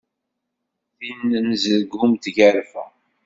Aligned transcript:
Tin 0.97 1.21
n 1.45 1.49
Zelgum 1.63 2.11
d 2.15 2.19
tgerfa. 2.23 2.85